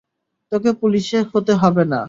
[0.51, 1.99] তোকে পুলিশ হতে হবে না।